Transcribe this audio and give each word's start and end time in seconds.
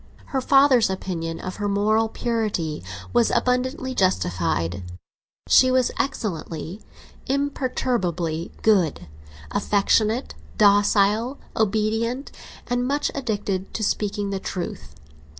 Her 0.33 0.41
father's 0.41 0.89
opinion 0.89 1.39
of 1.39 1.57
her 1.57 1.69
moral 1.69 2.09
purity 2.09 2.83
was 3.13 3.29
abundantly 3.29 3.93
justified; 3.93 4.81
she 5.47 5.69
was 5.69 5.91
excellently, 5.99 6.81
imperturbably 7.27 8.51
good; 8.63 9.07
affectionate, 9.51 10.33
docile, 10.57 11.37
obedient, 11.55 12.31
and 12.65 12.87
much 12.87 13.11
addicted 13.13 13.75
to 13.75 13.83
speaking 13.83 14.31
the 14.31 14.39
truth. 14.39 14.95